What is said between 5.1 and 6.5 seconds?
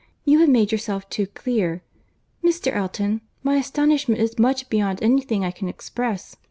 thing I can express.